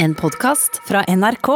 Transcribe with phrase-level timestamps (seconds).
[0.00, 1.48] En podkast fra NRK.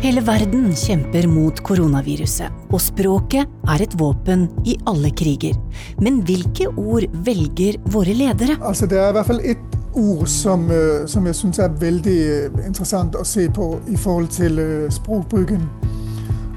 [0.00, 5.58] Hele verden kjemper mot koronaviruset, og språket er et våpen i alle kriger.
[6.00, 8.56] Men hvilke ord velger våre ledere?
[8.64, 12.16] Altså, det er i hvert fall et ord som, øh, som jeg syns er veldig
[12.30, 15.68] øh, interessant å se på i forhold til øh, språkbruken.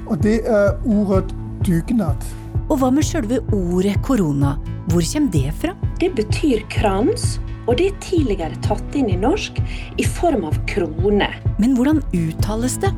[0.06, 1.36] Og det er ordet
[1.66, 2.43] dugnad.
[2.74, 4.56] Og hva med sjølve ordet korona?
[4.90, 5.76] Hvor kommer det fra?
[6.00, 7.36] Det betyr krans,
[7.68, 9.60] og det er tidligere tatt inn i norsk
[9.94, 11.28] i form av krone.
[11.62, 12.90] Men hvordan uttales det?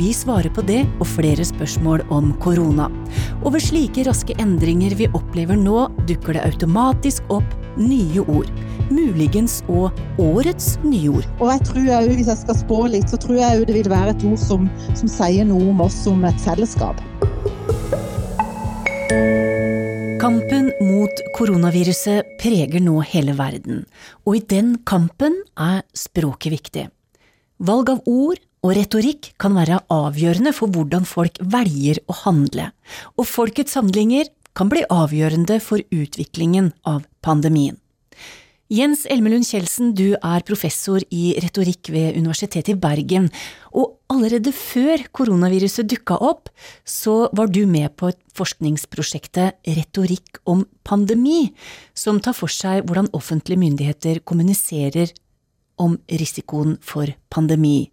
[0.00, 2.88] Vi svarer på det og flere spørsmål om korona.
[3.44, 8.50] Og ved slike raske endringer vi opplever nå, dukker det automatisk opp nye ord.
[8.90, 11.34] Muligens og årets nye ord.
[11.38, 14.18] Og jeg tror jeg, Hvis jeg skal spå litt, så tror jeg det vil være
[14.18, 16.98] et ord som, som sier noe om oss som et fellesskap.
[19.10, 23.80] Kampen mot koronaviruset preger nå hele verden,
[24.22, 26.84] og i den kampen er språket viktig.
[27.58, 32.68] Valg av ord og retorikk kan være avgjørende for hvordan folk velger å handle,
[33.18, 37.80] og folkets handlinger kan bli avgjørende for utviklingen av pandemien.
[38.70, 43.24] Jens Elmelund Kjeldsen, du er professor i retorikk ved Universitetet i Bergen,
[43.74, 46.52] og allerede før koronaviruset dukka opp,
[46.86, 51.48] så var du med på et forskningsprosjektet Retorikk om pandemi,
[51.98, 55.10] som tar for seg hvordan offentlige myndigheter kommuniserer
[55.82, 57.88] om risikoen for pandemi.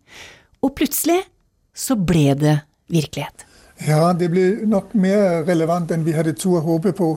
[0.61, 1.23] Og plutselig
[1.73, 2.59] så ble det
[2.93, 3.47] virkelighet.
[3.89, 7.15] Ja, det ble nok mer relevant enn vi hadde tur håpe på.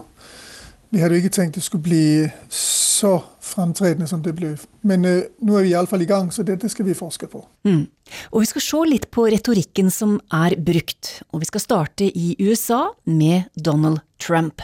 [0.91, 2.07] Vi hadde ikke tenkt det skulle bli
[2.49, 3.21] så
[3.51, 4.53] fremtredende som det ble.
[4.87, 7.43] Men eh, nå er vi iallfall i gang, så dette skal vi forske på.
[7.69, 7.83] Mm.
[8.33, 12.35] Og vi skal se litt på retorikken som er brukt, og vi skal starte i
[12.41, 14.63] USA med Donald Trump.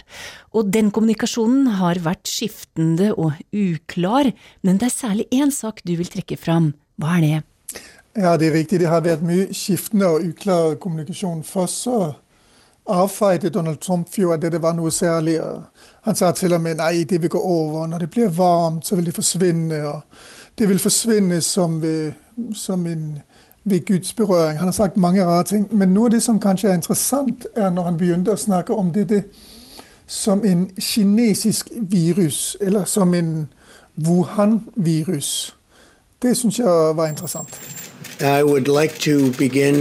[0.56, 4.32] Og den kommunikasjonen har vært skiftende og uklar,
[4.66, 6.72] men det er særlig én sak du vil trekke fram.
[7.00, 7.42] Hva er det?
[8.16, 8.80] Ja, det er riktig.
[8.80, 11.42] Det har vært mye skiftende og uklar kommunikasjon.
[11.44, 11.98] Først så
[12.86, 15.36] avfeide Donald Trump jo at dette var noe særlig.
[16.06, 17.86] Han sa til og med nei, det vil gå over.
[17.86, 19.88] Når det blir varmt, så vil det forsvinne.
[19.88, 20.00] og
[20.58, 22.12] Det vil forsvinne som, ved,
[22.54, 23.18] som en,
[23.64, 24.58] ved Guds berøring.
[24.58, 25.66] Han har sagt mange rare ting.
[25.74, 28.92] Men noe av det som kanskje er interessant, er når han begynte å snakke om
[28.94, 29.24] dette
[30.06, 33.48] som en kinesisk virus, eller som en
[33.96, 35.56] Wuhan-virus.
[36.22, 37.58] Det syns jeg var interessant.
[38.20, 39.74] I would like to begin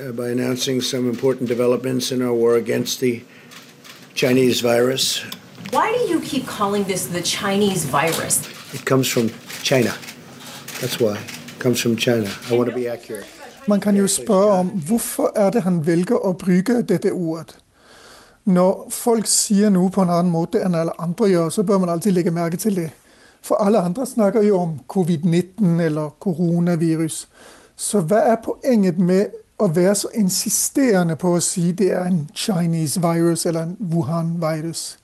[0.00, 3.22] uh, by announcing some important developments in our war against the
[4.14, 5.24] Chinese virus.
[5.72, 8.42] Why do you keep calling this the Chinese virus?
[8.74, 9.30] It comes from
[9.62, 9.94] China.
[10.80, 11.16] That's why.
[11.16, 12.28] It comes from China.
[12.50, 13.24] I want to be accurate.
[13.66, 17.56] Man kan jo spørre om hvorfor er det han velger å bruke dette ordet.
[18.44, 21.88] Når folk sier noe på en annen måte enn alle andre gjør, så bør man
[21.88, 22.90] alltid legge merke til det.
[23.40, 27.28] For alle andre snakker jo om covid-19 eller koronavirus.
[27.76, 32.26] Så hva er poenget med å være så insisterende på å si det er en
[32.34, 34.98] Chinese virus eller en Wuhan-virus.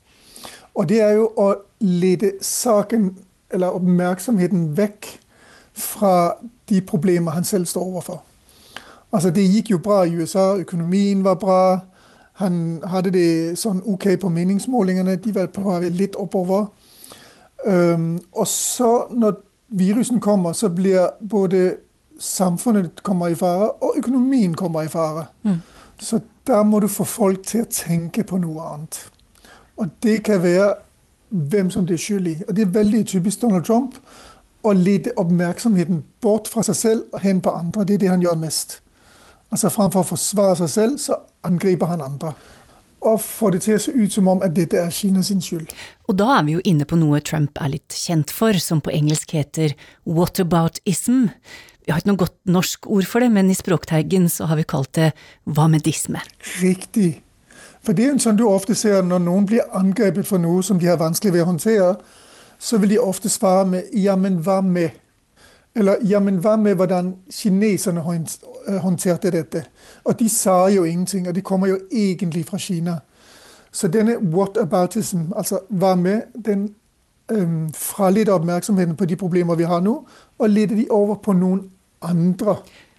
[0.79, 1.53] Og det er jo å
[1.83, 3.11] lede saken,
[3.51, 5.09] eller oppmerksomheten, vekk
[5.75, 6.35] fra
[6.69, 8.21] de problemer han selv står overfor.
[9.13, 11.81] Altså, det gikk jo bra i USA, økonomien var bra.
[12.43, 16.69] Han hadde det sånn OK på meningsmålingene, de var på vei litt oppover.
[17.67, 21.77] Um, og så, når virusen kommer, så blir både
[22.21, 25.27] samfunnet kommer i fare, og økonomien kommer i fare.
[25.43, 25.59] Mm.
[25.99, 29.01] Så da må du få folk til å tenke på noe annet.
[29.79, 30.75] Og det kan være
[31.29, 32.37] hvem som det er skyld i.
[32.49, 33.99] Og det er veldig typisk Donald Trump
[34.67, 37.87] å lede oppmerksomheten bort fra seg selv og hen på andre.
[37.87, 38.81] Det er det han gjør mest.
[39.53, 42.35] Altså Framfor å forsvare seg selv, så angriper han andre.
[43.07, 45.71] Og får det til å se ut som om at dette er Kina sin skyld.
[46.11, 48.93] Og da er vi jo inne på noe Trump er litt kjent for, som på
[48.93, 51.29] engelsk heter whataboutism.
[51.87, 54.67] Vi har ikke noe godt norsk ord for det, men i Språkteigen så har vi
[54.69, 55.13] kalt det
[55.47, 56.21] hva med disme?
[56.59, 57.21] Riktig.
[57.89, 60.77] For det er jo sånn du ofte ser når noen blir angrepet for noe som
[60.77, 61.95] de har vanskelig ved å håndtere,
[62.61, 64.91] så vil de ofte svare med 'ja, men hva med'?
[65.75, 68.01] Eller 'ja, men hva med hvordan kineserne
[68.81, 69.65] håndterte dette'?
[70.05, 72.99] Og de sa jo ingenting, og de kommer jo egentlig fra Kina.
[73.73, 76.75] Så denne whataboutism, altså hva med, den
[77.33, 80.07] um, fraleder oppmerksomheten på de problemer vi har nå,
[80.39, 81.71] og leder de over på noen
[82.03, 82.57] andre.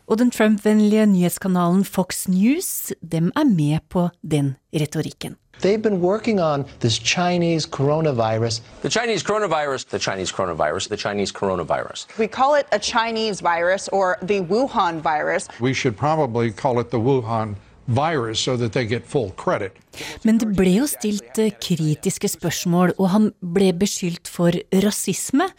[0.10, 5.36] Og den Trump-vennlige nyhetskanalen Fox News dem er med på den retorikken.
[5.62, 8.62] They've been working on this Chinese coronavirus.
[8.82, 12.08] The Chinese coronavirus, the Chinese coronavirus, the Chinese coronavirus.
[12.18, 15.48] We call it a Chinese virus or the Wuhan virus.
[15.62, 17.56] We should probably call it the Wuhan
[17.88, 19.72] virus so that they get full credit.
[20.24, 25.52] Men det ble jo stilt eh, kritiske spørsmål, og han ble beskyldt for rasisme.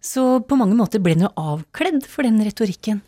[0.00, 3.02] Så på mange måter ble han jo avkledd for den retorikken.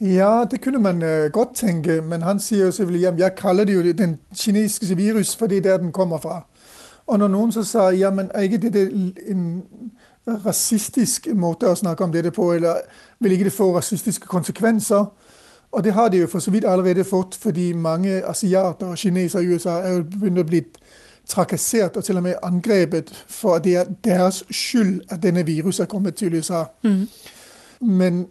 [0.00, 3.64] Ja, det kunne man uh, godt tenke, men han sier jo selvfølgelig at jeg kaller
[3.64, 6.46] det jo den kinesiske virus, for det er der den kommer fra.
[7.06, 8.88] Og når noen så sa ja, men er ikke det
[9.30, 9.62] en
[10.44, 12.82] rasistisk måte å snakke om dette på, eller
[13.20, 15.06] vil ikke det få rasistiske konsekvenser?
[15.72, 19.42] Og det har det jo for så vidt allerede fått, fordi mange asiater og kinesere
[19.42, 20.62] i USA er jo begynt å bli
[21.28, 25.84] trakassert og til og med angrepet for at det er deres skyld at denne viruset
[25.84, 26.64] er kommet til USA.
[26.82, 27.06] Mm.
[27.80, 28.26] Men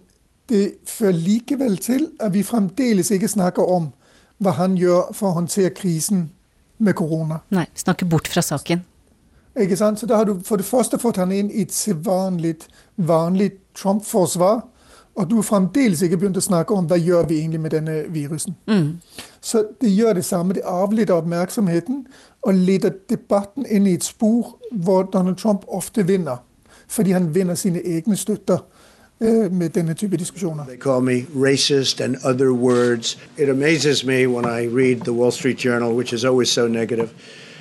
[0.50, 3.92] det fører likevel til at vi fremdeles ikke snakker om
[4.38, 6.30] hva han gjør for å håndtere krisen
[6.77, 7.39] med korona.
[7.56, 8.83] Nei, snakker bort fra saken.
[9.56, 10.00] Ikke sant?
[10.00, 12.56] Så da har du for det første fått han inn i et vanlig,
[12.95, 14.65] vanlig Trump-forsvar.
[15.15, 17.94] Og du har fremdeles ikke begynt å snakke om hva gjør vi egentlig med denne
[18.12, 18.57] virusen.
[18.68, 18.98] Mm.
[19.41, 20.57] Så det gjør det samme.
[20.57, 22.03] Det avleder oppmerksomheten
[22.44, 26.44] og leder debatten inn i et spor hvor Donald Trump ofte vinner.
[26.88, 28.59] Fordi han vinner sine egne støtter
[29.51, 30.66] med denne type diskusjoner.
[30.66, 33.18] They call me racist and other words.
[33.38, 37.10] It amazes me when I read the Wall Street Journal, which is always so negative.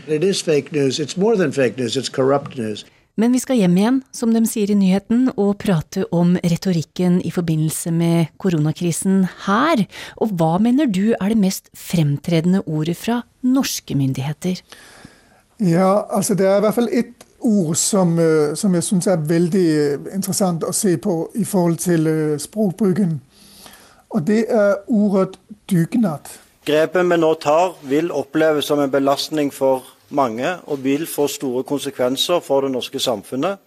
[0.08, 0.98] It is fake news.
[0.98, 1.96] It's more than fake news.
[1.96, 2.84] It's corrupt news.
[3.16, 7.30] Men vi skal hjem igjen, som de sier i nyheten, og prate om retorikken i
[7.30, 9.84] forbindelse med koronakrisen her.
[10.18, 14.58] Og hva mener du er det mest fremtredende ordet fra norske myndigheter?
[15.62, 19.16] Ja, altså det er i hvert fall ett ord som, øh, som jeg syns er
[19.16, 23.20] veldig øh, interessant å se på i forhold til øh, språkbruken.
[24.10, 25.38] Og det er ordet
[25.70, 26.30] dugnad.
[26.66, 31.62] Grepet vi nå tar, vil oppleves som en belastning for mange og vil få store
[31.62, 33.58] konsekvenser for det norske samfunnet.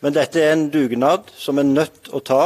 [0.00, 2.44] Men dette er en dugnad som er nødt å ta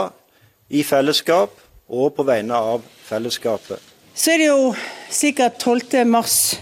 [0.71, 1.51] i fellesskap
[1.89, 3.79] og på vegne av fellesskapet.
[4.15, 4.75] Så er det jo
[5.11, 6.07] sikkert 12.
[6.07, 6.57] mars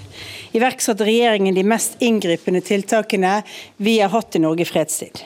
[0.56, 3.40] iverksatte regjeringen de mest inngripende tiltakene
[3.76, 5.22] vi har hatt i Norge i fredstid.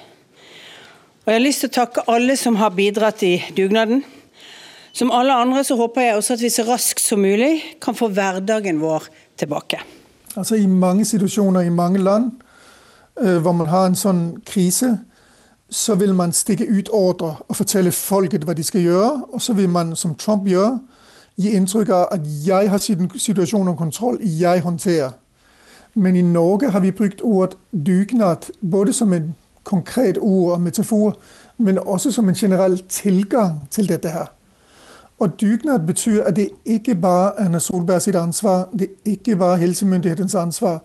[1.26, 4.04] Og Jeg har lyst til å takke alle som har bidratt i dugnaden.
[4.94, 8.08] Som alle andre så håper jeg også at vi så raskt som mulig kan få
[8.08, 9.80] hverdagen vår tilbake.
[10.36, 12.30] Altså I mange situasjoner i mange land
[13.20, 14.94] øh, hvor man har en sånn krise,
[15.70, 19.10] så vil man stikke ut ordre og fortelle folket hva de skal gjøre.
[19.34, 20.78] Og så vil man, som Trump gjør,
[21.36, 22.78] gi inntrykk av at 'jeg har
[23.18, 25.12] situasjonen om kontroll, jeg håndterer'.
[25.94, 27.56] Men i Norge har vi brukt ordet
[27.86, 28.36] dugnad
[28.70, 29.34] både som en
[29.64, 31.16] konkret ord og metafor,
[31.58, 34.26] men også som en generell tilgang til dette her.
[35.18, 39.36] Og dugnad betyr at det ikke bare er Erna Solberg sitt ansvar, det er ikke
[39.36, 40.82] bare helsemyndighetens ansvar.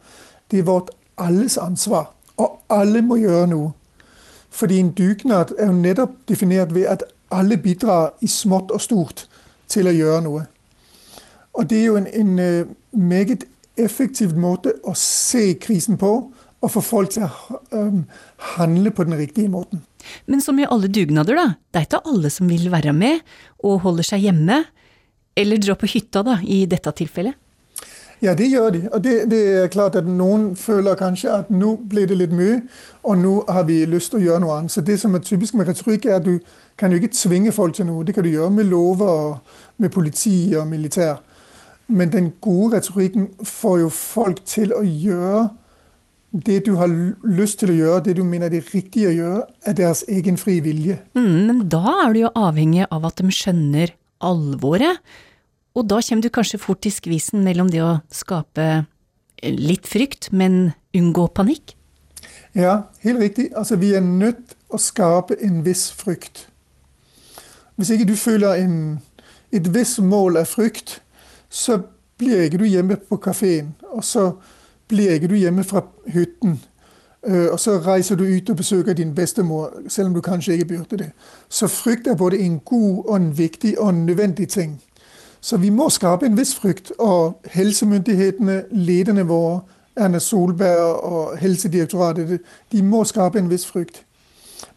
[0.51, 2.13] Det er vårt alles ansvar.
[2.37, 3.71] Og alle må gjøre noe.
[4.49, 9.27] Fordi en dugnad er jo nettopp definert ved at alle bidrar i smått og stort
[9.71, 10.45] til å gjøre noe.
[11.57, 13.45] Og det er jo en, en øh, meget
[13.79, 16.11] effektiv måte å se krisen på,
[16.61, 17.31] og få folk til å
[18.55, 19.81] handle på den riktige måten.
[20.29, 21.47] Men som i alle dugnader, da.
[21.71, 23.23] Det er ikke alle som vil være med
[23.65, 24.59] og holder seg hjemme.
[25.37, 27.37] Eller dra på hytta, da, i dette tilfellet.
[28.21, 28.81] Ja, det gjør de.
[28.93, 32.59] Og det, det, er klart at noen føler kanskje at nå ble det litt mye,
[33.03, 34.73] og nå har vi lyst til å gjøre noe annet.
[34.75, 36.37] Så det som er typisk med retorikk, er at du
[36.77, 38.05] kan jo ikke tvinge folk til noe.
[38.05, 41.23] Det kan du gjøre med lover og med politi og militær.
[41.91, 45.49] Men den gode retorikken får jo folk til å gjøre
[46.31, 46.87] det du har
[47.27, 50.37] lyst til å gjøre, det du mener det er riktig å gjøre, er deres egen
[50.39, 51.01] fri vilje.
[51.17, 53.91] Mm, men da er du jo avhengig av at de skjønner
[54.23, 55.01] alvoret.
[55.75, 58.85] Og da kommer du kanskje fort i skvisen mellom det å skape
[59.41, 61.75] litt frykt, men unngå panikk?
[62.55, 63.51] Ja, helt riktig.
[63.55, 66.47] Altså, vi er nødt å skape en viss frykt.
[67.75, 68.99] Hvis ikke du føler en,
[69.51, 70.99] et visst mål av frykt,
[71.49, 71.79] så
[72.19, 73.71] blir ikke du hjemme på kafeen.
[73.95, 74.33] Og så
[74.91, 76.59] blir ikke du hjemme fra hytten.
[77.27, 80.65] Øh, og så reiser du ut og besøker din bestemor, selv om du kanskje ikke
[80.65, 81.11] burde det.
[81.49, 84.81] Så frykt er både en god og en viktig og en nødvendig ting.
[85.41, 86.91] Så vi må skape en viss frykt.
[86.99, 89.61] Og helsemyndighetene, lederne våre,
[89.95, 92.39] Erna Solberg og Helsedirektoratet,
[92.71, 94.05] de må skape en viss frykt.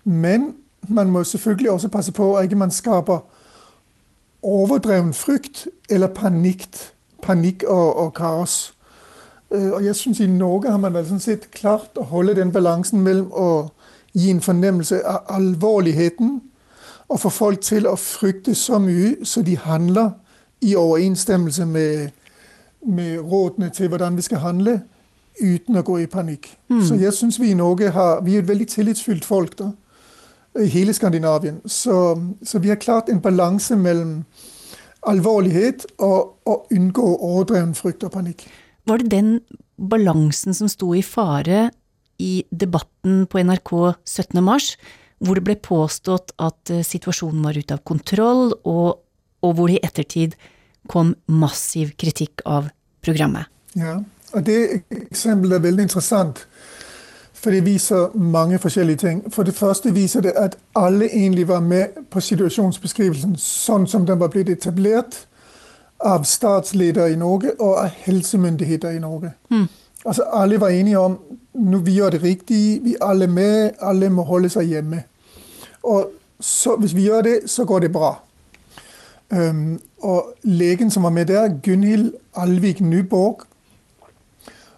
[0.05, 0.55] Men
[0.89, 3.19] man må selvfølgelig også passe på at ikke man skaper
[4.43, 6.77] overdreven frykt eller panikk,
[7.23, 8.75] panikk og, og kaos.
[9.51, 13.01] Øh, og jeg synes i Norge har man sånn sett klart å holde den balansen
[13.01, 13.49] mellom å
[14.15, 16.41] gi en fornemmelse av alvorligheten
[17.09, 20.13] og få folk til å frykte så mye så de handler
[20.65, 22.11] i overensstemmelse med,
[22.87, 24.81] med rådene til hvordan vi skal handle,
[25.41, 26.49] uten å gå i panikk.
[26.71, 26.83] Mm.
[26.87, 29.73] Så jeg syns vi i Norge har Vi er et veldig tillitsfylt folk da,
[30.63, 31.61] i hele Skandinavien.
[31.67, 34.21] Så, så vi har klart en balanse mellom
[35.05, 38.47] alvorlighet og, å unngå overdreven frykt og panikk.
[38.89, 39.33] Var det den
[39.77, 41.69] balansen som sto i fare
[42.23, 43.73] i debatten på NRK
[44.07, 44.39] 17.
[44.45, 44.75] mars,
[45.19, 49.01] hvor det ble påstått at eh, situasjonen var ute av kontroll, og,
[49.43, 50.37] og hvor det i ettertid
[50.89, 52.69] kom massiv kritikk av
[53.05, 53.51] programmet?
[53.75, 53.99] Ja,
[54.33, 56.47] og det eksempelet er veldig interessant.
[57.45, 59.33] For det viser mange forskjellige ting.
[59.33, 64.21] For det første viser det at alle egentlig var med på situasjonsbeskrivelsen sånn som den
[64.21, 65.27] var blitt etablert
[66.01, 69.35] av statsledere i Norge og av helsemyndigheter i Norge.
[69.51, 69.69] Mm.
[70.05, 71.19] Altså Alle var enige om
[71.55, 75.05] nå vi gjør det riktig, vi er alle med, alle må holde seg hjemme.
[75.83, 76.11] Og
[76.41, 78.15] så, Hvis vi gjør det, så går det bra.
[79.35, 83.41] Um, og legen som var med der, Gunhild Alvik Nyborg,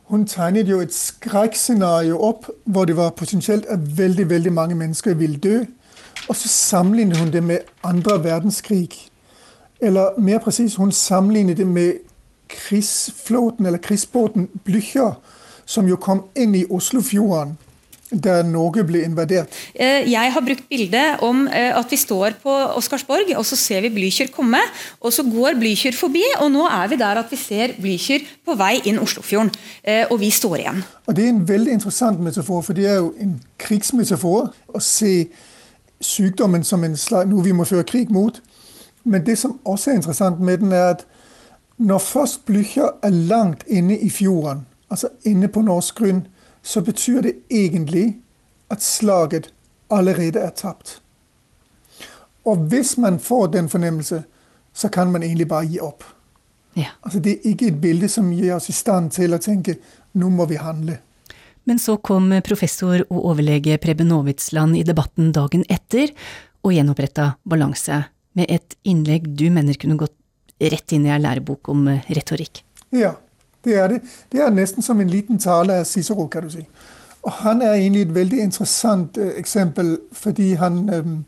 [0.04, 5.14] hun tegnet jo et skrekkscenario opp hvor det var potensielt at veldig veldig mange mennesker
[5.14, 5.64] ville dø.
[6.28, 8.90] Og så sammenlignet hun det med andre verdenskrig.
[9.80, 11.92] Eller mer presis, hun sammenlignet det med
[12.48, 15.12] krigsflåten, eller krigsbåten Blücher,
[15.64, 17.58] som jo kom inn i Oslofjorden
[18.10, 19.50] da Norge ble invadert?
[19.74, 23.82] Eh, jeg har brukt bildet om eh, at vi står på Oscarsborg, og så ser
[23.82, 24.60] vi Blücher komme.
[25.00, 28.54] og Så går Blücher forbi, og nå er vi der at vi ser Blücher på
[28.54, 29.50] vei inn Oslofjorden.
[29.82, 30.84] Eh, og vi står igjen.
[31.06, 34.52] Og Det er en veldig interessant metafor, for det er jo en krigsmetafor.
[34.74, 35.26] Å se
[36.00, 38.38] sykdommen som en slags noe vi må føre krig mot.
[39.04, 41.06] Men det som også er interessant med den, er at
[41.78, 46.26] når først Blücher er langt inne i fjorden, altså inne på norsk grunn,
[46.66, 48.16] så betyr det egentlig
[48.70, 49.52] at slaget
[49.90, 51.00] allerede er tapt.
[52.46, 54.22] Og hvis man får den fornemmelse,
[54.74, 56.04] så kan man egentlig bare gi opp.
[56.74, 56.90] Ja.
[57.02, 59.78] Altså Det er ikke et bilde som gir oss i stand til å tenke
[60.18, 60.98] nå må vi handle.
[61.64, 66.12] Men så kom professor og overlege Preben Aavitsland i debatten dagen etter
[66.62, 68.02] og gjenoppretta balanse
[68.36, 70.14] med et innlegg du mener kunne gått
[70.60, 72.62] rett inn i ei lærebok om retorikk.
[72.94, 73.16] Ja,
[73.66, 74.00] det er det.
[74.32, 76.62] Det er nesten som en liten tale av Cicero, kan du si.
[77.26, 81.24] Og han er egentlig et veldig interessant uh, eksempel, fordi han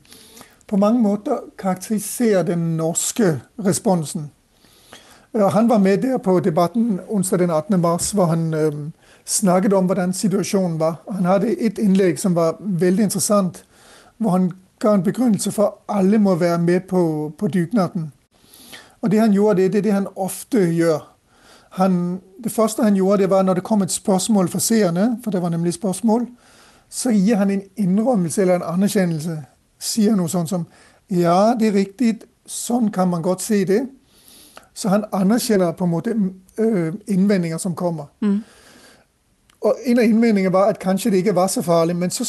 [0.69, 4.31] på mange måter karakteriserer den norske responsen.
[5.35, 7.81] Han var med der på debatten onsdag den 18.
[7.81, 8.55] mars, hvor han
[9.29, 10.95] snakket om hvordan situasjonen var.
[11.11, 13.65] Han hadde et innlegg som var veldig interessant,
[14.19, 18.13] hvor han ga en begrunnelse for at alle må være med på, på dugnaden.
[19.01, 21.18] Og det han gjorde, det er det han ofte gjør.
[21.71, 25.31] Han, det første han gjorde, det var når det kom et spørsmål fra seerne, for
[25.31, 26.27] det var nemlig spørsmål,
[26.91, 29.43] så gir han en innrømmelse eller en anerkjennelse.
[29.79, 30.67] Sier noe sånt som
[31.11, 33.87] Ja, det er riktig, sånn kan man godt se det.
[34.75, 36.15] Så han anerkjenner på en måte
[36.59, 38.05] øh, innvendinger som kommer.
[38.21, 38.43] Mm.
[39.61, 42.25] Og En av innvendingene var at kanskje det ikke var så farlig, men så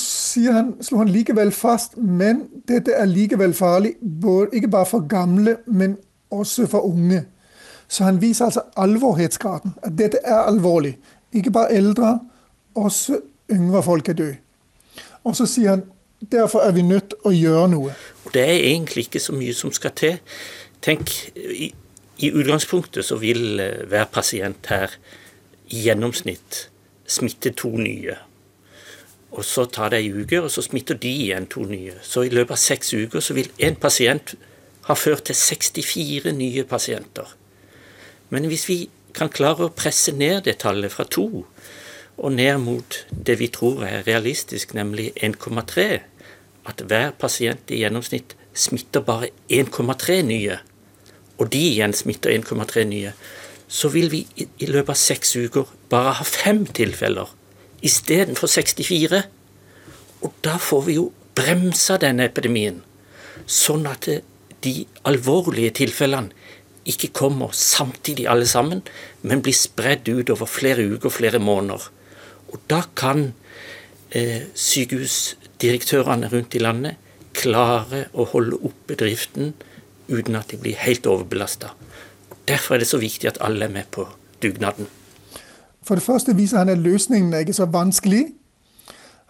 [0.52, 5.56] han, slo han likevel fast men dette er likevel farlig, både, ikke bare for gamle,
[5.68, 5.98] men
[6.32, 7.24] også for unge.
[7.90, 9.74] Så han viser altså alvorhetsgraden.
[9.84, 10.98] At dette er alvorlig.
[11.34, 12.20] Ikke bare eldre,
[12.76, 13.20] også
[13.52, 14.38] yngre folk er døde.
[15.24, 15.84] Og så sier han
[16.32, 17.94] derfor er vi nødt til å gjøre noe.
[18.34, 20.20] Det er egentlig ikke så mye som skal til.
[20.86, 21.72] Tenk, i,
[22.20, 24.94] i utgangspunktet så vil eh, hver pasient her
[25.70, 26.68] i gjennomsnitt
[27.10, 28.16] smitte to nye.
[29.32, 31.98] Og så tar det ei uke, og så smitter de igjen to nye.
[32.02, 34.36] Så i løpet av seks uker så vil én pasient
[34.88, 37.39] ha ført til 64 nye pasienter.
[38.30, 38.80] Men hvis vi
[39.16, 41.46] kan klare å presse ned det tallet fra to
[42.20, 45.86] og ned mot det vi tror er realistisk, nemlig 1,3,
[46.68, 50.58] at hver pasient i gjennomsnitt smitter bare 1,3 nye,
[51.40, 53.14] og de igjen smitter 1,3 nye,
[53.70, 57.32] så vil vi i løpet av seks uker bare ha fem tilfeller
[57.86, 59.22] istedenfor 64.
[60.26, 62.82] Og da får vi jo bremsa denne epidemien,
[63.48, 64.10] sånn at
[64.66, 64.74] de
[65.08, 66.36] alvorlige tilfellene
[66.90, 68.82] ikke kommer samtidig alle sammen,
[69.22, 71.90] men blir spredd ut over flere uker, flere måneder.
[72.50, 73.34] Og da kan
[74.12, 76.98] eh, sykehusdirektørene rundt i landet
[77.38, 79.54] klare å holde oppe driften
[80.10, 81.76] uten at de blir helt overbelasta.
[82.50, 84.08] Derfor er det så viktig at alle er med på
[84.42, 84.88] dugnaden.
[85.84, 88.26] For det første viser han at løsningen er ikke så vanskelig.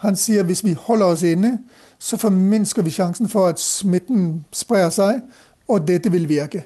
[0.03, 1.57] Han sier at hvis vi holder oss inne,
[1.99, 5.19] så forminsker vi sjansen for at smitten sprer seg,
[5.67, 6.63] og dette vil virke.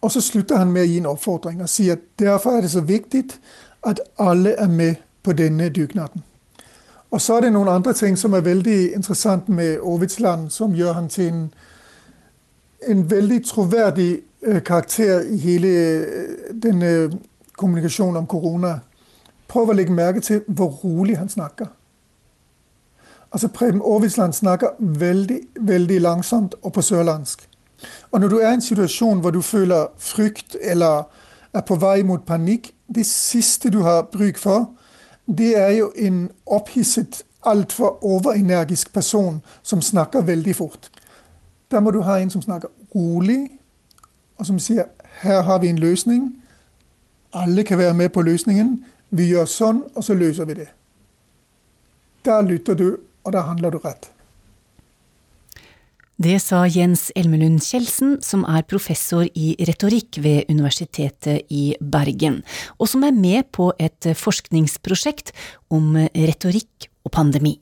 [0.00, 2.70] Og så slutter han med å gi en oppfordring og sier at derfor er det
[2.70, 3.24] så viktig
[3.86, 6.22] at alle er med på denne dugnaden.
[7.10, 10.92] Og så er det noen andre ting som er veldig interessant med Aavitsland, som gjør
[10.92, 11.54] han til en,
[12.88, 17.10] en veldig troverdig øh, karakter i hele øh, denne
[17.56, 18.78] kommunikasjonen om korona.
[19.48, 21.66] Prøv å legge merke til hvor rolig han snakker.
[23.32, 27.47] Altså Preben Aavitsland snakker veldig, veldig langsomt og på sørlandsk.
[28.10, 31.04] Og når du er i en situasjon hvor du føler frykt eller
[31.54, 34.70] er på vei mot panikk, det siste du har bruk for,
[35.28, 40.90] det er jo en opphisset, altfor overenergisk person som snakker veldig fort.
[41.70, 43.50] Da må du ha en som snakker rolig,
[44.38, 44.84] og som sier
[45.22, 46.32] 'her har vi en løsning'.
[47.32, 48.84] Alle kan være med på løsningen.
[49.10, 50.68] Vi gjør sånn, og så løser vi det.
[52.24, 54.10] Da lytter du, og da handler du rett.
[56.18, 62.40] Det sa Jens Elmelund Kjeldsen, som er professor i retorikk ved Universitetet i Bergen,
[62.74, 65.30] og som er med på et forskningsprosjekt
[65.70, 67.54] om retorikk og pandemi.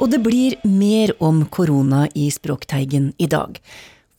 [0.00, 3.60] Og det blir mer om korona i Språkteigen i dag.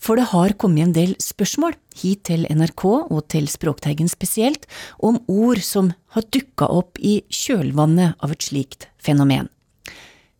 [0.04, 4.66] For det har kommet en del spørsmål hit til NRK og til Språkteigen spesielt,
[5.00, 9.48] om ord som har dukka opp i kjølvannet av et slikt fenomen.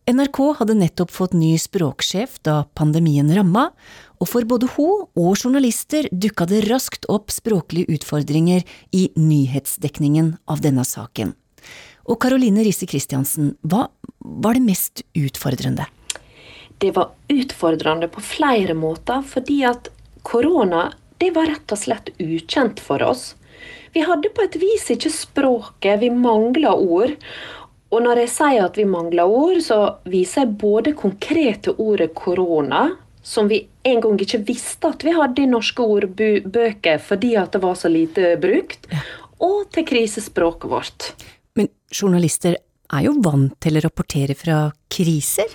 [0.04, 3.70] NRK hadde nettopp fått ny språksjef da pandemien ramma,
[4.20, 10.60] og for både hun og journalister dukka det raskt opp språklige utfordringer i nyhetsdekningen av
[10.60, 11.32] denne saken.
[12.04, 13.86] Og Caroline Risse Christiansen, hva
[14.20, 15.88] var det mest utfordrende?
[16.82, 19.90] Det var utfordrende på flere måter, fordi at
[20.22, 20.90] korona
[21.22, 23.34] det var rett og slett ukjent for oss.
[23.94, 27.14] Vi hadde på et vis ikke språket, vi mangla ord.
[27.94, 29.78] Og når jeg sier at vi mangler ord, så
[30.10, 32.88] viser jeg både konkrete ordet korona,
[33.22, 37.62] som vi en gang ikke visste at vi hadde i norske ordbøker fordi at det
[37.62, 38.90] var så lite brukt,
[39.40, 41.08] og til krisespråket vårt.
[41.54, 44.58] Men journalister er jo vant til å rapportere fra
[44.90, 45.48] kriser?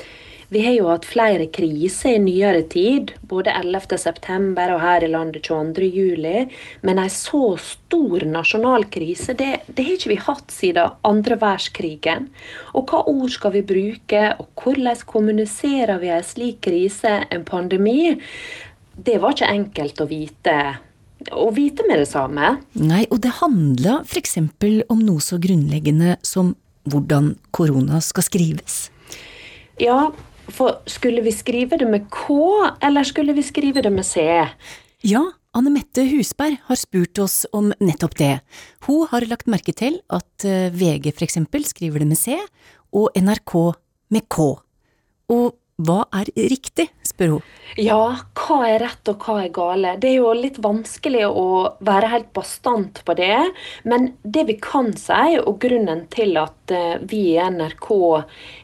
[0.49, 4.47] Vi har jo hatt flere kriser i nyere tid, både 11.9.
[4.73, 6.55] og her i landet 22.07.
[6.81, 12.31] Men en så stor nasjonal krise, det, det, har ikke vi hatt siden andre verdenskrigen.
[12.73, 18.15] Og hva ord skal vi bruke, og hvordan kommuniserer vi en slik krise, en pandemi?
[18.97, 20.59] Det var ikke enkelt å vite
[21.35, 22.55] å vite med det samme.
[22.79, 24.37] Nei, og det handla f.eks.
[24.39, 26.53] om noe så grunnleggende som
[26.89, 28.87] hvordan korona skal skrives.
[29.79, 30.09] Ja,
[30.53, 32.37] for skulle vi skrive det med K,
[32.83, 34.23] eller skulle vi skrive det med C?
[35.05, 35.23] Ja,
[35.55, 38.33] Anne Mette Husberg har spurt oss om nettopp det.
[38.85, 42.37] Hun har lagt merke til at eh, VG for eksempel skriver det med C,
[42.93, 43.55] og NRK
[44.13, 44.51] med K.
[45.29, 47.55] Og hva er riktig, spør hun.
[47.77, 49.91] Ja, hva er rett og hva er gale?
[50.01, 53.37] Det er jo litt vanskelig å være helt bastant på det.
[53.83, 57.89] Men det vi kan si, og grunnen til at eh, vi i NRK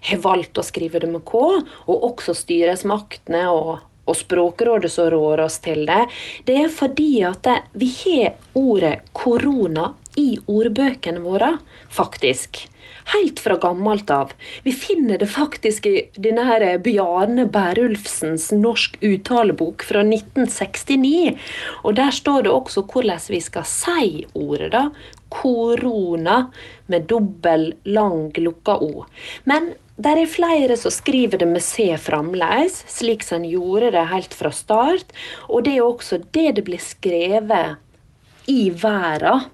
[0.10, 1.44] har valgt å skrive det med K,
[1.86, 6.08] og også styresmaktene og, og Språkrådet som rår oss til det,
[6.50, 11.56] det er fordi at vi har ordet korona i ordbøkene våre,
[11.94, 12.66] faktisk
[13.14, 14.34] helt fra gammelt av.
[14.64, 21.36] Vi finner det faktisk i denne her Bjarne Bærulfsens norsk uttalebok fra 1969.
[21.84, 24.90] Og der står det også hvordan vi skal si ordet, da.
[25.36, 26.46] Korona
[26.88, 29.06] med dobbel, lang, lukka O.
[29.44, 34.08] Men der er flere som skriver det med C fremdeles, slik som en gjorde det
[34.12, 35.12] helt fra start.
[35.50, 37.78] Og det er også det det blir skrevet
[38.52, 39.52] i verden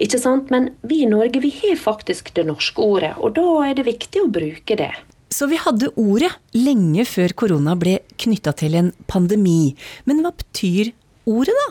[0.00, 0.50] ikke sant?
[0.54, 4.24] Men vi i Norge vi har faktisk det norske ordet, og da er det viktig
[4.24, 4.92] å bruke det.
[5.30, 9.76] Så vi hadde ordet lenge før korona ble knytta til en pandemi.
[10.10, 10.90] Men hva betyr
[11.30, 11.68] ordet, da?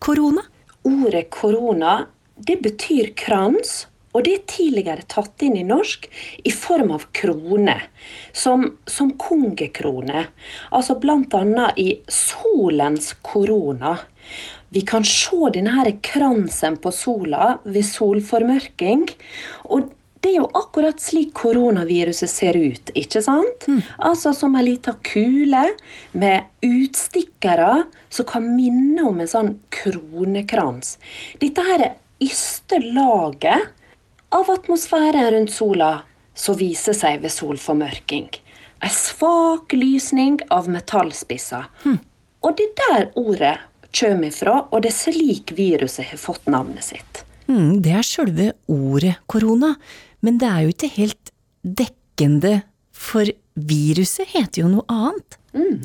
[0.00, 0.44] Korona?
[0.88, 2.02] Ordet korona,
[2.36, 3.86] det betyr krans.
[4.10, 6.08] Og det er tidligere tatt inn i norsk
[6.42, 7.76] i form av krone,
[8.34, 10.24] som, som kongekrone.
[10.74, 11.68] Altså bl.a.
[11.78, 13.94] i solens korona.
[14.70, 19.08] Vi kan se denne kransen på sola ved solformørking.
[19.74, 19.88] Og
[20.20, 23.64] det er jo akkurat slik koronaviruset ser ut, ikke sant?
[23.66, 23.80] Mm.
[24.04, 25.62] Altså som ei lita kule
[26.12, 30.98] med utstikkere som kan minne om en sånn kronekrans.
[31.40, 33.72] Dette her er yste laget
[34.30, 35.90] av atmosfæren rundt sola
[36.36, 38.28] som viser seg ved solformørking.
[38.84, 41.66] Ei svak lysning av metallspisser.
[41.84, 41.98] Mm.
[42.44, 43.56] Og det der ordet
[43.94, 47.24] kommer ifra, og det er slik viruset har fått navnet sitt.
[47.50, 49.70] Mm, det er sjølve ordet korona,
[50.24, 51.26] men det er jo ikke helt
[51.62, 52.54] dekkende,
[53.00, 53.24] for
[53.54, 55.38] viruset heter jo noe annet.
[55.56, 55.76] Mm.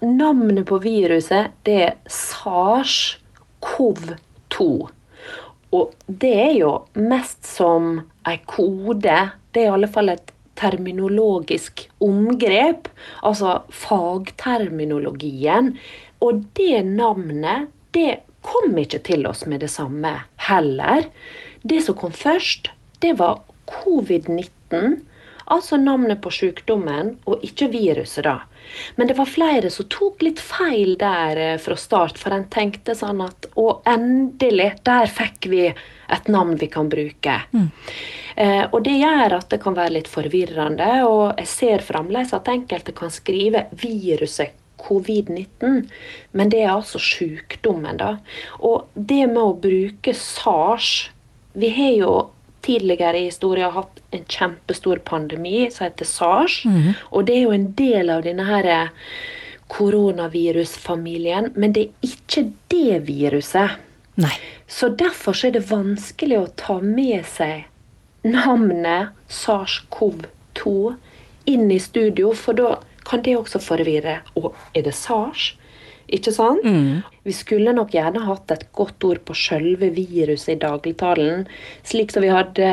[0.00, 4.88] Navnet på viruset det er SARS-CoV-2.
[5.76, 9.30] Og det er jo mest som ei kode.
[9.52, 12.88] Det er i alle fall et terminologisk omgrep.
[13.26, 15.76] Altså fagterminologien
[16.20, 20.14] og det navnet det kom ikke til oss med det samme
[20.48, 21.08] heller.
[21.62, 25.00] Det som kom først, det var covid-19,
[25.50, 28.38] altså navnet på sykdommen, og ikke viruset, da.
[28.96, 32.94] Men det var flere som tok litt feil der eh, fra start, for en tenkte
[32.94, 37.40] sånn at å, endelig, der fikk vi et navn vi kan bruke.
[37.50, 37.68] Mm.
[38.36, 42.52] Eh, og det gjør at det kan være litt forvirrende, og jeg ser fremdeles at
[42.52, 45.86] enkelte kan skrive viruset covid-19,
[46.32, 48.16] men det er altså sykdommen, da.
[48.58, 51.10] Og det med å bruke SARS
[51.50, 52.12] Vi har jo
[52.62, 56.60] tidligere i historien hatt en kjempestor pandemi som heter SARS.
[56.64, 56.92] Mm.
[57.10, 58.68] Og det er jo en del av denne her
[59.70, 63.78] koronavirusfamilien, men det er ikke det viruset.
[64.20, 64.34] Nei.
[64.70, 67.66] Så derfor er det vanskelig å ta med seg
[68.26, 70.74] navnet SARS-CoV-2
[71.50, 72.74] inn i studio, for da
[73.10, 74.20] kan det også forvirre.
[74.38, 75.54] Og er det SARS?
[76.10, 76.64] Ikke sant?
[76.66, 77.02] Mm.
[77.26, 81.44] Vi skulle nok gjerne hatt et godt ord på sjølve viruset i dagligtalen,
[81.86, 82.70] slik som vi hadde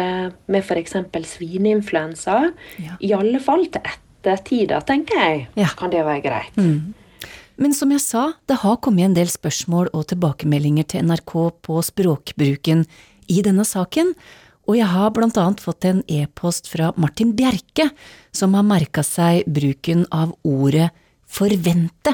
[0.50, 0.96] med f.eks.
[1.36, 2.40] svineinfluensa.
[2.82, 2.98] Ja.
[2.98, 5.46] I alle fall til ettertida, tenker jeg.
[5.60, 5.70] Ja.
[5.78, 6.58] Kan det være greit.
[6.58, 6.96] Mm.
[7.58, 11.34] Men som jeg sa, det har kommet en del spørsmål og tilbakemeldinger til NRK
[11.66, 12.84] på språkbruken
[13.34, 14.14] i denne saken,
[14.68, 17.90] og jeg har blant annet fått en e-post fra Martin Bjerke,
[18.36, 20.90] som har merka seg bruken av ordet
[21.28, 22.14] forvente.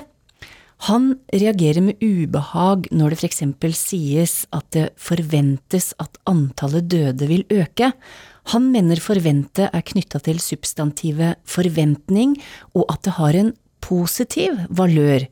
[0.89, 7.29] Han reagerer med ubehag når det for eksempel sies at det forventes at antallet døde
[7.29, 7.93] vil øke.
[8.51, 12.35] Han mener forvente er knytta til substantivet forventning,
[12.75, 15.23] og at det har en positiv valør.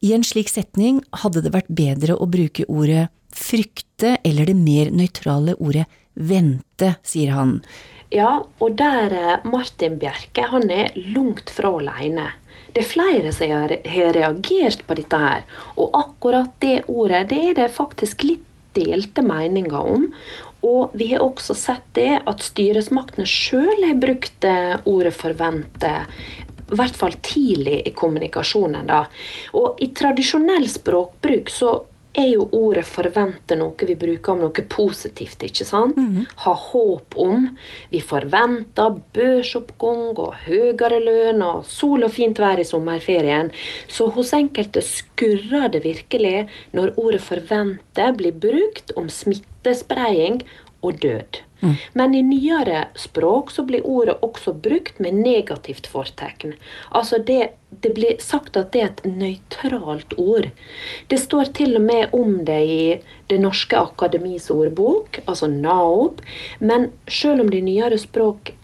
[0.00, 4.92] I en slik setning hadde det vært bedre å bruke ordet frykte eller det mer
[4.94, 5.84] nøytrale ordet
[6.18, 7.60] vente, sier han.
[8.10, 12.30] Ja, og der er Martin Bjerke han er langt fra alene.
[12.72, 13.74] Det er flere som har,
[14.16, 15.44] reagert på dette her.
[15.76, 18.44] Og akkurat det ordet det er det faktisk litt
[18.76, 20.06] delte meninger om.
[20.64, 24.44] Og vi har også sett det at styresmaktene sjøl har brukt
[24.84, 25.94] ordet 'forvente'.
[26.68, 28.86] I hvert fall tidlig i kommunikasjonen.
[28.86, 29.06] da.
[29.52, 31.84] Og i tradisjonell språkbruk så
[32.18, 35.42] er jo ordet 'forvente' noe vi bruker om noe positivt.
[35.42, 35.96] ikke sant?
[35.96, 36.26] Mm.
[36.44, 37.48] Ha håp om.
[37.90, 43.52] Vi forventer børsoppgang og høyere lønn og sol og fint vær i sommerferien.
[43.88, 50.42] Så hos enkelte skurrer det virkelig når ordet 'forvente' blir brukt om smittespredning
[50.82, 51.47] og død.
[51.60, 51.74] Mm.
[51.92, 56.54] Men i nyere språk så blir ordet også brukt med negativt fortegn.
[56.90, 57.50] Altså det,
[57.82, 60.50] det blir sagt at det er et nøytralt ord.
[61.10, 62.82] Det står til og med om det i
[63.28, 66.22] Det norske akademis ordbok, altså NAOB.
[66.60, 68.54] Men selv om det i nyere språk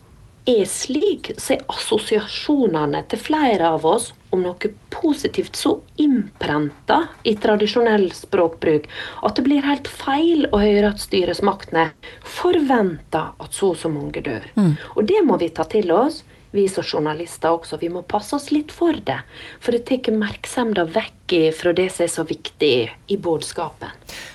[0.45, 7.37] er slik, så er assosiasjonene til flere av oss om noe positivt så innprenta i
[7.41, 8.89] tradisjonell språkbruk
[9.25, 11.89] at det blir helt feil å høre at styresmaktene
[12.27, 14.47] forventer at så og så mange dør.
[14.59, 14.75] Mm.
[14.97, 16.23] Og det må vi ta til oss,
[16.55, 17.81] vi som journalister også.
[17.81, 19.19] Vi må passe oss litt for det.
[19.59, 22.77] For det tar oppmerksomheten vekk fra det som er så viktig
[23.11, 23.91] i budskapen.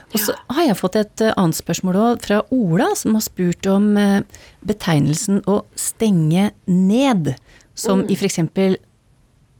[0.10, 3.68] Og så har jeg fått et eh, annet spørsmål òg, fra Ola, som har spurt
[3.70, 4.22] om eh,
[4.66, 7.36] betegnelsen å stenge ned.
[7.78, 8.10] Som mm.
[8.12, 8.40] i f.eks.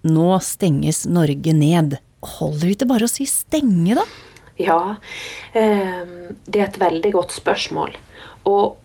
[0.10, 2.00] nå stenges Norge ned.
[2.38, 4.08] Holder det ikke bare å si stenge, da?
[4.60, 4.96] Ja,
[5.56, 7.94] ehm, det er et veldig godt spørsmål.
[8.50, 8.76] Og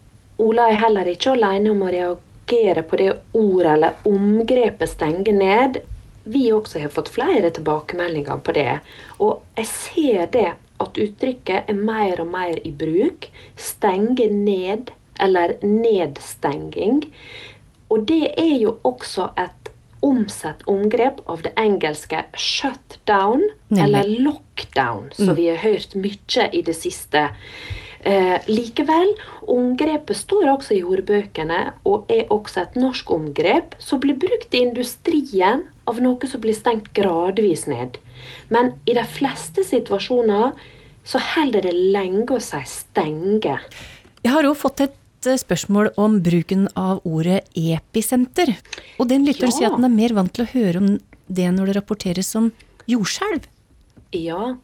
[0.45, 5.81] Ola er heller ikke alene om å reagere på det ordet eller omgrepet 'stenge ned'.
[6.25, 8.81] Vi også har fått flere tilbakemeldinger på det.
[9.19, 13.29] Og jeg ser det at uttrykket er mer og mer i bruk.
[13.57, 17.05] Stenge ned, eller nedstenging.
[17.93, 19.71] Og det er jo også et
[20.05, 25.37] omsett omgrep av det engelske 'shut down', eller 'lockdown', som mm.
[25.37, 27.31] vi har hørt mye i det siste.
[28.05, 29.15] Eh, likevel,
[29.49, 34.61] omgrepet står også i ordbøkene, og er også et norsk omgrep som blir brukt i
[34.67, 37.97] industrien av noe som blir stengt gradvis ned.
[38.53, 40.53] Men i de fleste situasjoner
[41.05, 43.59] så holder det lenge å si 'stenge'.
[44.25, 48.57] Jeg har òg fått et eh, spørsmål om bruken av ordet episenter.
[49.01, 49.57] Og den lytteren ja.
[49.57, 52.53] sier at den er mer vant til å høre om det når det rapporteres om
[52.85, 53.49] jordskjelv.
[54.13, 54.57] Ja,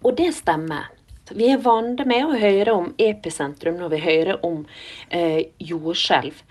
[0.00, 0.88] og det stemmer.
[1.34, 4.62] Vi er vant med å høre om episentrum når vi hører om
[5.08, 6.42] eh, jordskjelv.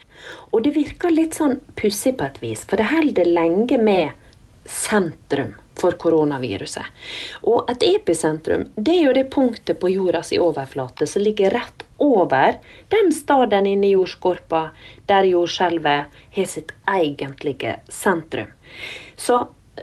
[0.52, 4.28] Og det virker litt sånn pussig på et vis, for det holder lenge med
[4.68, 6.86] sentrum for koronaviruset.
[7.46, 12.58] Og et episentrum det er jo det punktet på jordas overflate som ligger rett over
[12.94, 14.64] den staden inne i jordskorpa
[15.10, 18.50] der jordskjelvet har sitt egentlige sentrum.
[19.18, 19.40] Så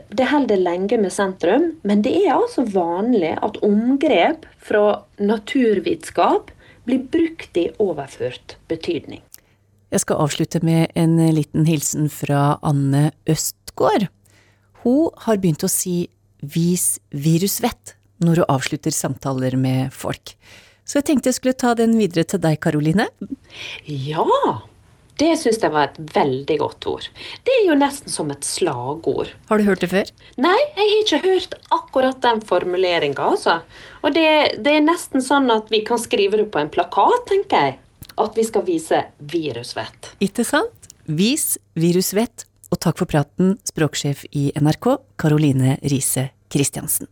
[0.09, 6.51] det holder lenge med sentrum, men det er altså vanlig at omgrep fra naturvitenskap
[6.85, 9.23] blir brukt i overført betydning.
[9.93, 14.09] Jeg skal avslutte med en liten hilsen fra Anne Østgård.
[14.83, 16.07] Hun har begynt å si
[16.41, 20.35] vis virusvett når hun avslutter samtaler med folk.
[20.85, 23.07] Så jeg tenkte jeg skulle ta den videre til deg, Karoline.
[23.89, 24.25] Ja,
[25.21, 27.07] det syns jeg var et veldig godt ord.
[27.47, 29.31] Det er jo nesten som et slagord.
[29.49, 30.11] Har du hørt det før?
[30.41, 33.61] Nei, jeg har ikke hørt akkurat den formuleringa, altså.
[34.03, 34.27] Og det,
[34.59, 37.79] det, er nesten sånn at vi kan skrive det på en plakat, tenker jeg.
[38.19, 39.01] At vi skal vise
[39.31, 40.13] virusvett.
[40.23, 40.91] Ikke sant?
[41.05, 42.47] Vis virusvett.
[42.73, 47.07] Og takk for praten, språksjef i NRK, Karoline Riise Christiansen.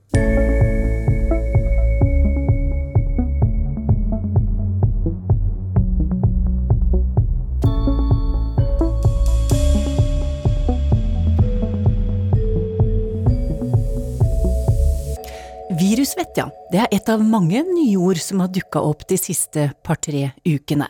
[16.04, 16.50] Virusvett, ja.
[16.68, 20.90] Det er et av mange nye ord som har dukka opp de siste par-tre ukene.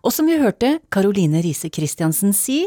[0.00, 2.62] Og som vi hørte Karoline Riise Christiansen si,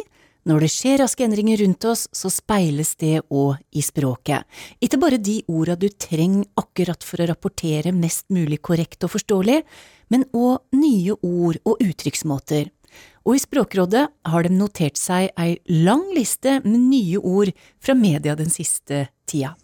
[0.46, 4.46] når det skjer raske endringer rundt oss, så speiles det òg i språket.
[4.78, 9.64] Ikke bare de orda du trenger akkurat for å rapportere mest mulig korrekt og forståelig,
[10.14, 12.70] men òg nye ord og uttrykksmåter.
[13.26, 17.50] Og i Språkrådet har de notert seg ei lang liste med nye ord
[17.82, 19.58] fra media den siste tida.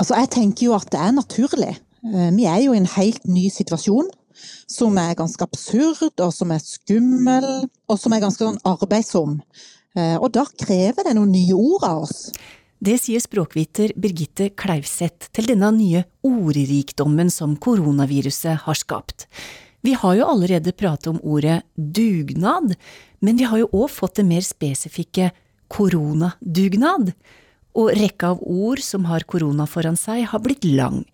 [0.00, 1.74] Altså, jeg tenker jo at det er naturlig.
[2.08, 4.08] Eh, vi er jo i en helt ny situasjon
[4.70, 9.40] som er ganske absurd, og som er skummel, og som er ganske sånn arbeidsom.
[9.98, 12.30] Eh, og da krever det noen nye ord av oss.
[12.80, 19.26] Det sier språkviter Birgitte Kleivseth til denne nye ordrikdommen som koronaviruset har skapt.
[19.84, 22.72] Vi har jo allerede pratet om ordet dugnad,
[23.20, 25.28] men vi har jo òg fått det mer spesifikke
[25.72, 27.12] koronadugnad
[27.78, 31.04] og rekka av ord som har korona foran seg, har blitt lang.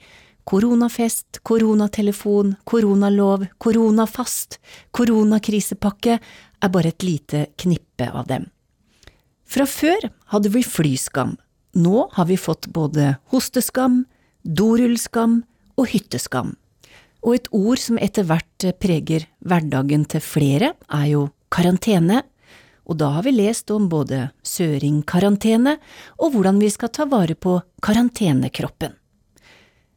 [0.47, 4.61] Koronafest, koronatelefon, koronalov, koronafast,
[4.95, 8.47] koronakrisepakke er bare et lite knippe av dem.
[9.47, 11.37] Fra før hadde vi flyskam,
[11.77, 14.05] nå har vi fått både hosteskam,
[14.43, 15.43] dorullskam
[15.77, 16.55] og hytteskam.
[17.27, 22.23] Og et ord som etter hvert preger hverdagen til flere, er jo karantene,
[22.87, 25.77] og da har vi lest om både søringkarantene
[26.23, 28.95] og hvordan vi skal ta vare på karantenekroppen.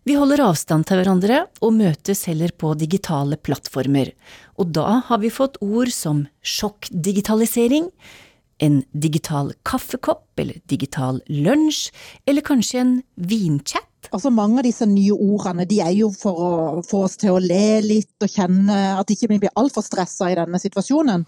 [0.07, 4.09] Vi holder avstand til hverandre og møtes heller på digitale plattformer,
[4.57, 7.91] og da har vi fått ord som sjokkdigitalisering,
[8.59, 11.91] en digital kaffekopp eller digital lunsj,
[12.25, 13.88] eller kanskje en vinchat?
[14.09, 16.51] Altså Mange av disse nye ordene de er jo for å
[16.85, 20.31] få oss til å le litt og kjenne at ikke vi ikke blir altfor stressa
[20.31, 21.25] i denne situasjonen.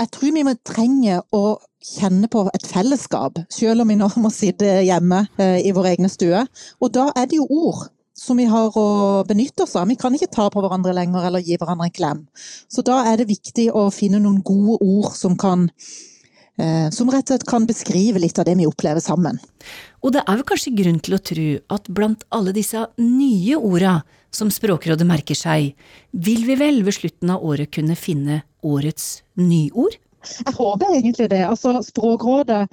[0.00, 1.44] Jeg tror vi må trenge å
[1.88, 6.10] kjenne på et fellesskap, selv om vi nå må sitte hjemme eh, i vår egne
[6.12, 6.42] stue.
[6.82, 7.86] Og da er det jo ord
[8.18, 9.86] som vi har å benytte oss av.
[9.86, 12.24] Vi kan ikke ta på hverandre lenger eller gi hverandre en klem.
[12.66, 15.68] Så da er det viktig å finne noen gode ord som kan
[16.58, 19.38] Eh, som rett og slett kan beskrive litt av det vi opplever sammen.
[20.04, 24.00] Og det er vel kanskje grunn til å tro at blant alle disse nye orda
[24.34, 25.72] som Språkrådet merker seg,
[26.12, 29.96] vil vi vel ved slutten av året kunne finne årets nyord?
[30.28, 31.42] Jeg håper egentlig det.
[31.46, 32.66] Altså, Språkrådet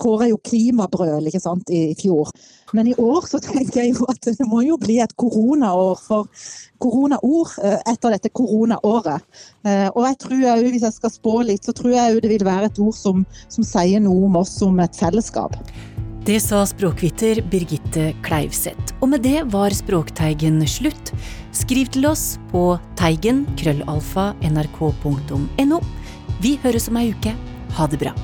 [0.00, 2.30] kåra jo klimabrøl ikke sant, i fjor.
[2.74, 6.30] Men i år så tenker jeg jo at det må jo bli et koronaår for
[6.82, 9.22] koronaord eh, etter dette koronaåret.
[9.68, 12.46] Eh, og jeg tror jeg, hvis jeg skal spå litt, så tror jeg det vil
[12.46, 15.60] være et ord som, som sier noe om oss som et fellesskap.
[16.24, 18.94] Det sa språkviter Birgitte Kleivseth.
[19.04, 21.12] Og med det var Språkteigen slutt.
[21.52, 25.82] Skriv til oss på teigen krøllalfa nrk.no.
[26.40, 27.36] Vi høres om ei uke.
[27.76, 28.16] Ha det bra.